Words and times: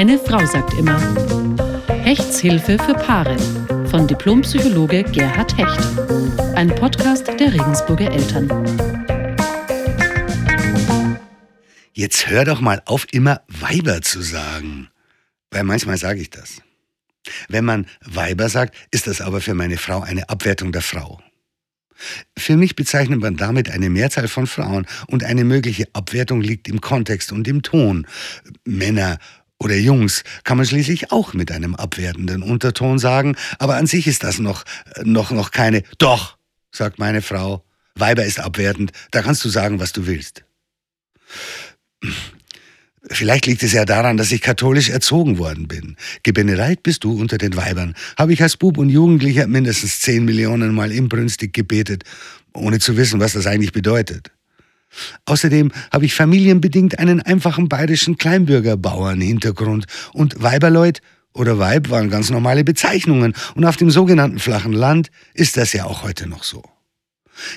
Meine 0.00 0.18
Frau 0.18 0.42
sagt 0.46 0.72
immer. 0.78 0.98
Hechtshilfe 2.04 2.78
für 2.78 2.94
Paare 2.94 3.36
von 3.90 4.08
Diplompsychologe 4.08 5.04
Gerhard 5.04 5.58
Hecht. 5.58 5.78
Ein 6.56 6.74
Podcast 6.74 7.26
der 7.26 7.52
Regensburger 7.52 8.10
Eltern. 8.10 8.48
Jetzt 11.92 12.28
hör 12.28 12.46
doch 12.46 12.62
mal 12.62 12.80
auf, 12.86 13.08
immer 13.12 13.42
Weiber 13.48 14.00
zu 14.00 14.22
sagen. 14.22 14.88
Weil 15.50 15.64
manchmal 15.64 15.98
sage 15.98 16.22
ich 16.22 16.30
das. 16.30 16.62
Wenn 17.50 17.66
man 17.66 17.86
Weiber 18.02 18.48
sagt, 18.48 18.74
ist 18.92 19.06
das 19.06 19.20
aber 19.20 19.42
für 19.42 19.52
meine 19.52 19.76
Frau 19.76 20.00
eine 20.00 20.30
Abwertung 20.30 20.72
der 20.72 20.80
Frau. 20.80 21.20
Für 22.38 22.56
mich 22.56 22.76
bezeichnet 22.76 23.20
man 23.20 23.36
damit 23.36 23.70
eine 23.70 23.90
Mehrzahl 23.90 24.28
von 24.28 24.46
Frauen 24.46 24.86
und 25.08 25.24
eine 25.24 25.44
mögliche 25.44 25.86
Abwertung 25.92 26.40
liegt 26.40 26.68
im 26.68 26.80
Kontext 26.80 27.32
und 27.32 27.46
im 27.46 27.62
Ton. 27.62 28.06
Männer 28.64 29.18
oder 29.60 29.76
Jungs 29.76 30.24
kann 30.42 30.56
man 30.56 30.66
schließlich 30.66 31.12
auch 31.12 31.34
mit 31.34 31.52
einem 31.52 31.74
abwertenden 31.74 32.42
Unterton 32.42 32.98
sagen, 32.98 33.36
aber 33.58 33.76
an 33.76 33.86
sich 33.86 34.06
ist 34.06 34.24
das 34.24 34.38
noch, 34.38 34.64
noch, 35.02 35.30
noch 35.30 35.50
keine. 35.50 35.82
Doch, 35.98 36.38
sagt 36.72 36.98
meine 36.98 37.22
Frau. 37.22 37.62
Weiber 37.94 38.24
ist 38.24 38.40
abwertend, 38.40 38.92
da 39.10 39.20
kannst 39.20 39.44
du 39.44 39.48
sagen, 39.48 39.78
was 39.78 39.92
du 39.92 40.06
willst. 40.06 40.44
Vielleicht 43.08 43.46
liegt 43.46 43.62
es 43.62 43.72
ja 43.72 43.84
daran, 43.84 44.16
dass 44.16 44.32
ich 44.32 44.40
katholisch 44.40 44.88
erzogen 44.88 45.38
worden 45.38 45.68
bin. 45.68 45.96
Gebenedeit 46.22 46.82
bist 46.82 47.04
du 47.04 47.18
unter 47.18 47.38
den 47.38 47.56
Weibern. 47.56 47.94
Habe 48.16 48.32
ich 48.32 48.42
als 48.42 48.56
Bub 48.56 48.78
und 48.78 48.88
Jugendlicher 48.88 49.46
mindestens 49.46 50.00
zehn 50.00 50.24
Millionen 50.24 50.74
Mal 50.74 50.92
inbrünstig 50.92 51.52
gebetet, 51.52 52.04
ohne 52.54 52.78
zu 52.78 52.96
wissen, 52.96 53.20
was 53.20 53.32
das 53.32 53.46
eigentlich 53.46 53.72
bedeutet. 53.72 54.30
Außerdem 55.24 55.72
habe 55.92 56.04
ich 56.04 56.14
familienbedingt 56.14 56.98
einen 56.98 57.20
einfachen 57.20 57.68
bayerischen 57.68 58.18
Kleinbürgerbauern-Hintergrund 58.18 59.86
und 60.12 60.42
Weiberleut 60.42 61.00
oder 61.32 61.58
Weib 61.58 61.90
waren 61.90 62.10
ganz 62.10 62.30
normale 62.30 62.64
Bezeichnungen 62.64 63.34
und 63.54 63.64
auf 63.64 63.76
dem 63.76 63.90
sogenannten 63.90 64.38
flachen 64.38 64.72
Land 64.72 65.10
ist 65.34 65.56
das 65.56 65.72
ja 65.72 65.84
auch 65.84 66.02
heute 66.02 66.28
noch 66.28 66.42
so. 66.42 66.62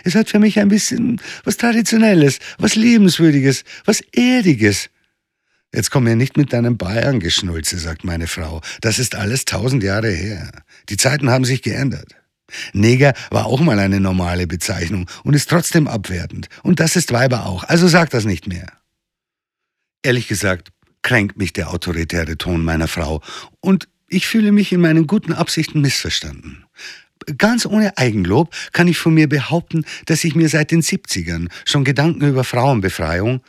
Es 0.03 0.15
hat 0.15 0.29
für 0.29 0.39
mich 0.39 0.59
ein 0.59 0.69
bisschen 0.69 1.19
was 1.43 1.57
Traditionelles, 1.57 2.39
was 2.57 2.75
Lebenswürdiges, 2.75 3.63
was 3.85 4.01
Erdiges. 4.11 4.89
Jetzt 5.73 5.89
komm 5.89 6.03
mir 6.03 6.15
nicht 6.15 6.37
mit 6.37 6.53
deinem 6.53 6.77
Bayern-Geschnulze, 6.77 7.79
sagt 7.79 8.03
meine 8.03 8.27
Frau. 8.27 8.61
Das 8.81 8.99
ist 8.99 9.15
alles 9.15 9.45
tausend 9.45 9.83
Jahre 9.83 10.11
her. 10.11 10.51
Die 10.89 10.97
Zeiten 10.97 11.31
haben 11.31 11.45
sich 11.45 11.63
geändert. 11.63 12.15
Neger 12.73 13.13
war 13.29 13.45
auch 13.45 13.61
mal 13.61 13.79
eine 13.79 13.99
normale 13.99 14.47
Bezeichnung 14.47 15.09
und 15.23 15.33
ist 15.33 15.49
trotzdem 15.49 15.87
abwertend. 15.87 16.47
Und 16.63 16.79
das 16.79 16.95
ist 16.95 17.11
Weiber 17.11 17.45
auch. 17.45 17.63
Also 17.63 17.87
sag 17.87 18.09
das 18.09 18.25
nicht 18.25 18.47
mehr. 18.47 18.67
Ehrlich 20.03 20.27
gesagt, 20.27 20.71
kränkt 21.01 21.37
mich 21.37 21.53
der 21.53 21.69
autoritäre 21.71 22.37
Ton 22.37 22.63
meiner 22.63 22.87
Frau 22.87 23.21
und 23.59 23.87
ich 24.07 24.27
fühle 24.27 24.51
mich 24.51 24.71
in 24.71 24.81
meinen 24.81 25.07
guten 25.07 25.33
Absichten 25.33 25.81
missverstanden. 25.81 26.65
Ganz 27.37 27.65
ohne 27.65 27.97
Eigenlob 27.97 28.53
kann 28.73 28.87
ich 28.87 28.97
von 28.97 29.13
mir 29.13 29.29
behaupten, 29.29 29.85
dass 30.05 30.23
ich 30.23 30.35
mir 30.35 30.49
seit 30.49 30.71
den 30.71 30.81
70ern 30.81 31.49
schon 31.65 31.83
Gedanken 31.83 32.27
über 32.27 32.43
Frauenbefreiung, 32.43 33.41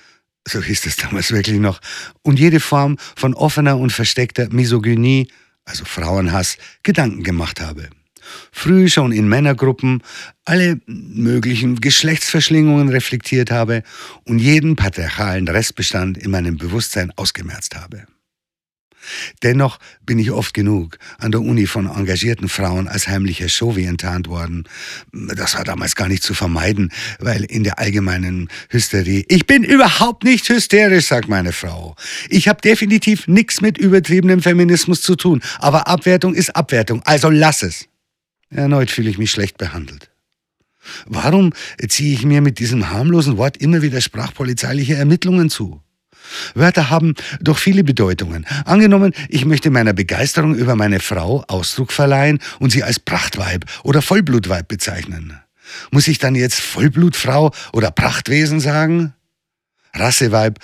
so 0.47 0.63
hieß 0.63 0.87
es 0.87 0.97
damals 0.97 1.33
wirklich 1.33 1.59
noch, 1.59 1.81
und 2.23 2.39
jede 2.39 2.61
Form 2.61 2.99
von 3.17 3.35
offener 3.35 3.79
und 3.79 3.91
versteckter 3.91 4.49
Misogynie, 4.51 5.29
also 5.65 5.85
Frauenhass, 5.85 6.57
Gedanken 6.83 7.25
gemacht 7.25 7.61
habe 7.61 7.89
früh 8.53 8.89
schon 8.89 9.13
in 9.13 9.29
Männergruppen 9.29 10.03
alle 10.45 10.81
möglichen 10.87 11.81
Geschlechtsverschlingungen 11.81 12.89
reflektiert 12.89 13.51
habe 13.51 13.83
und 14.25 14.39
jeden 14.39 14.77
patriarchalen 14.77 15.49
Restbestand 15.49 16.19
in 16.19 16.31
meinem 16.31 16.57
Bewusstsein 16.57 17.13
ausgemerzt 17.17 17.77
habe. 17.77 18.07
Dennoch 19.43 19.79
bin 20.05 20.19
ich 20.19 20.31
oft 20.31 20.55
genug 20.55 20.99
an 21.19 21.33
der 21.33 21.41
Uni 21.41 21.67
von 21.67 21.87
engagierten 21.87 22.49
Frauen 22.49 22.89
als 22.89 23.09
heimlicher 23.09 23.49
Chauvi 23.49 23.85
enttarnt 23.85 24.29
worden. 24.29 24.65
Das 25.13 25.55
war 25.57 25.65
damals 25.65 25.95
gar 25.95 26.09
nicht 26.09 26.23
zu 26.23 26.35
vermeiden, 26.35 26.93
weil 27.19 27.45
in 27.45 27.65
der 27.65 27.79
allgemeinen 27.79 28.49
Hysterie, 28.71 29.25
ich 29.29 29.47
bin 29.47 29.63
überhaupt 29.63 30.25
nicht 30.25 30.49
hysterisch, 30.49 31.07
sagt 31.07 31.29
meine 31.29 31.53
Frau. 31.53 31.97
Ich 32.29 32.49
habe 32.49 32.61
definitiv 32.61 33.29
nichts 33.29 33.61
mit 33.61 33.79
übertriebenem 33.79 34.43
Feminismus 34.43 35.03
zu 35.03 35.17
tun, 35.17 35.43
aber 35.59 35.87
Abwertung 35.89 36.35
ist 36.35 36.55
Abwertung, 36.57 37.03
also 37.05 37.31
lass 37.31 37.63
es. 37.63 37.89
Erneut 38.51 38.91
fühle 38.91 39.11
ich 39.11 39.19
mich 39.19 39.31
schlecht 39.31 39.59
behandelt. 39.59 40.11
Warum 41.07 41.53
ziehe 41.89 42.15
ich 42.15 42.25
mir 42.25 42.41
mit 42.41 42.59
diesem 42.59 42.91
harmlosen 42.91 43.37
Wort 43.37 43.57
immer 43.57 43.83
wieder 43.83 44.01
sprachpolizeiliche 44.01 44.95
Ermittlungen 44.95 45.51
zu? 45.51 45.81
Wörter 46.55 46.91
haben 46.91 47.15
doch 47.41 47.59
viele 47.59 47.85
Bedeutungen. 47.85 48.47
Angenommen, 48.65 49.13
ich 49.29 49.45
möchte 49.45 49.71
meiner 49.71 49.93
Begeisterung 49.93 50.55
über 50.55 50.75
meine 50.75 51.01
Frau 51.01 51.45
Ausdruck 51.49 51.93
verleihen 51.93 52.39
und 52.59 52.71
sie 52.71 52.83
als 52.83 52.99
Prachtweib 52.99 53.65
oder 53.83 54.03
Vollblutweib 54.03 54.69
bezeichnen. 54.69 55.39
Muss 55.91 56.09
ich 56.09 56.19
dann 56.19 56.35
jetzt 56.35 56.61
Vollblutfrau 56.61 57.53
oder 57.73 57.91
Prachtwesen 57.91 58.61
sagen? 58.61 59.15
Rasseweib 59.95 60.59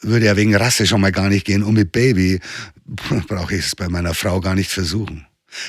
würde 0.00 0.26
ja 0.26 0.36
wegen 0.36 0.54
Rasse 0.54 0.86
schon 0.86 1.00
mal 1.00 1.12
gar 1.12 1.28
nicht 1.28 1.46
gehen 1.46 1.62
und 1.62 1.74
mit 1.74 1.92
Baby 1.92 2.40
brauche 2.84 3.54
ich 3.54 3.66
es 3.66 3.76
bei 3.76 3.88
meiner 3.88 4.14
Frau 4.14 4.40
gar 4.40 4.54
nicht 4.54 4.70
versuchen. 4.70 5.25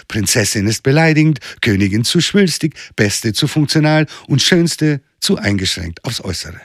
Prinzessin 0.08 0.68
ist 0.68 0.84
beleidigend, 0.84 1.40
Königin 1.62 2.04
zu 2.04 2.22
schwülstig, 2.22 2.76
Beste 2.96 3.34
zu 3.34 3.48
funktional 3.48 4.08
und 4.28 4.42
Schönste 4.42 5.02
zu 5.20 5.38
eingeschränkt 5.38 6.04
aufs 6.06 6.24
Äußere. 6.24 6.62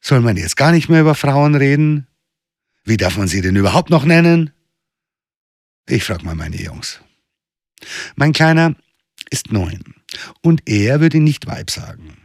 Soll 0.00 0.20
man 0.20 0.36
jetzt 0.36 0.56
gar 0.56 0.72
nicht 0.72 0.88
mehr 0.88 1.00
über 1.00 1.14
Frauen 1.14 1.54
reden? 1.54 2.06
Wie 2.84 2.96
darf 2.96 3.16
man 3.16 3.28
sie 3.28 3.40
denn 3.40 3.56
überhaupt 3.56 3.90
noch 3.90 4.04
nennen? 4.04 4.50
Ich 5.88 6.04
frag 6.04 6.22
mal 6.22 6.34
meine 6.34 6.60
Jungs. 6.60 7.00
Mein 8.16 8.32
Kleiner 8.32 8.74
ist 9.30 9.52
neun 9.52 9.82
und 10.42 10.62
er 10.66 11.00
würde 11.00 11.20
nicht 11.20 11.46
Weib 11.46 11.70
sagen. 11.70 12.16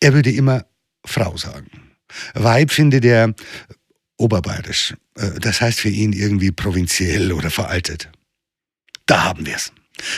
Er 0.00 0.14
würde 0.14 0.30
immer 0.30 0.66
Frau 1.04 1.36
sagen. 1.36 1.70
Weib 2.34 2.70
findet 2.70 3.04
er 3.04 3.34
oberbayerisch. 4.16 4.94
Äh, 5.16 5.38
das 5.40 5.60
heißt 5.60 5.80
für 5.80 5.88
ihn 5.88 6.12
irgendwie 6.12 6.52
provinziell 6.52 7.32
oder 7.32 7.50
veraltet. 7.50 8.10
Da 9.10 9.24
haben 9.24 9.44
wir's. 9.44 9.72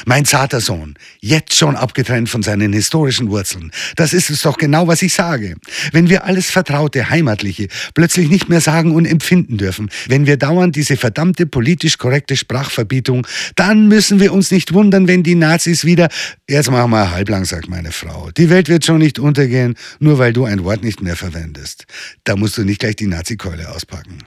Mein 0.04 0.26
zarter 0.26 0.60
Sohn, 0.60 0.96
jetzt 1.20 1.56
schon 1.56 1.76
abgetrennt 1.76 2.28
von 2.28 2.42
seinen 2.42 2.74
historischen 2.74 3.30
Wurzeln. 3.30 3.72
Das 3.96 4.12
ist 4.12 4.28
es 4.28 4.42
doch 4.42 4.58
genau, 4.58 4.86
was 4.86 5.00
ich 5.00 5.14
sage. 5.14 5.56
Wenn 5.92 6.10
wir 6.10 6.24
alles 6.24 6.50
Vertraute, 6.50 7.08
Heimatliche 7.08 7.68
plötzlich 7.94 8.28
nicht 8.28 8.50
mehr 8.50 8.60
sagen 8.60 8.94
und 8.94 9.06
empfinden 9.06 9.56
dürfen, 9.56 9.90
wenn 10.08 10.26
wir 10.26 10.36
dauernd 10.36 10.76
diese 10.76 10.98
verdammte 10.98 11.46
politisch 11.46 11.96
korrekte 11.96 12.36
Sprachverbietung, 12.36 13.26
dann 13.56 13.88
müssen 13.88 14.20
wir 14.20 14.34
uns 14.34 14.50
nicht 14.50 14.74
wundern, 14.74 15.08
wenn 15.08 15.22
die 15.22 15.36
Nazis 15.36 15.86
wieder, 15.86 16.10
jetzt 16.46 16.70
machen 16.70 16.90
wir 16.90 17.12
halblang, 17.12 17.46
sagt 17.46 17.70
meine 17.70 17.92
Frau, 17.92 18.30
die 18.30 18.50
Welt 18.50 18.68
wird 18.68 18.84
schon 18.84 18.98
nicht 18.98 19.18
untergehen, 19.18 19.74
nur 20.00 20.18
weil 20.18 20.34
du 20.34 20.44
ein 20.44 20.64
Wort 20.64 20.84
nicht 20.84 21.00
mehr 21.00 21.16
verwendest. 21.16 21.86
Da 22.24 22.36
musst 22.36 22.58
du 22.58 22.62
nicht 22.62 22.80
gleich 22.80 22.96
die 22.96 23.06
Nazikeule 23.06 23.70
auspacken. 23.70 24.18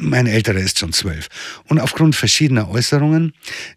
Mein 0.00 0.26
Älterer 0.26 0.58
ist 0.58 0.78
schon 0.78 0.92
zwölf. 0.92 1.28
Und 1.68 1.80
aufgrund 1.80 2.14
verschiedener 2.14 2.68
Äußerungen 2.68 3.32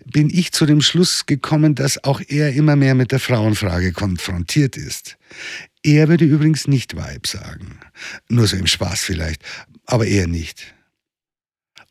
bin 0.06 0.30
ich 0.30 0.52
zu 0.52 0.66
dem 0.66 0.82
Schluss 0.82 1.26
gekommen, 1.26 1.76
dass 1.76 2.04
auch 2.04 2.22
er 2.28 2.54
immer 2.54 2.76
mehr 2.76 2.94
mit 2.94 3.14
der 3.14 3.22
Frauenfrage 3.22 3.94
konfrontiert 3.94 4.76
ist. 4.76 5.18
Er 5.82 6.10
würde 6.10 6.26
übrigens 6.26 6.68
nicht 6.68 6.98
Weib 6.98 7.26
sagen. 7.26 7.80
Nur 8.28 8.48
so 8.48 8.58
im 8.58 8.68
Spaß 8.68 9.02
vielleicht, 9.02 9.44
aber 9.86 10.08
eher 10.08 10.28
nicht. 10.28 10.76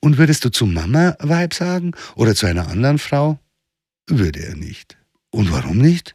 Und 0.00 0.18
würdest 0.18 0.44
du 0.44 0.50
zu 0.50 0.66
Mama 0.66 1.16
Weib 1.20 1.54
sagen 1.54 1.92
oder 2.14 2.34
zu 2.34 2.46
einer 2.46 2.68
anderen 2.68 2.98
Frau? 2.98 3.40
Würde 4.06 4.40
er 4.40 4.56
nicht. 4.56 4.98
Und 5.30 5.50
warum 5.50 5.78
nicht? 5.78 6.14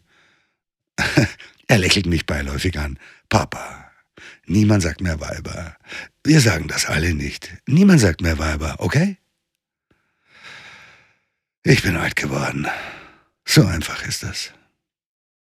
er 1.67 1.77
lächelt 1.79 2.05
mich 2.05 2.25
beiläufig 2.27 2.77
an. 2.77 2.99
Papa. 3.27 3.82
Niemand 4.45 4.83
sagt 4.83 5.01
mehr 5.01 5.19
Weiber. 5.19 5.77
Wir 6.23 6.41
sagen 6.41 6.67
das 6.67 6.85
alle 6.85 7.13
nicht. 7.13 7.49
Niemand 7.65 8.01
sagt 8.01 8.21
mehr 8.21 8.39
Weiber, 8.39 8.75
okay? 8.79 9.17
Ich 11.63 11.81
bin 11.81 11.95
alt 11.95 12.15
geworden. 12.15 12.67
So 13.45 13.65
einfach 13.65 14.05
ist 14.05 14.23
das. 14.23 14.53